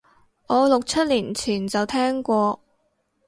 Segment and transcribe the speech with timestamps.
[0.47, 2.59] 我六七年前就聽過